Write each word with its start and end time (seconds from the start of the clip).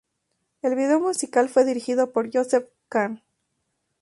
El 0.63 0.73
video 0.73 0.99
musical 0.99 1.47
fue 1.47 1.63
dirigido 1.63 2.11
por 2.11 2.31
Joseph 2.33 2.67
Kahn. 2.89 3.21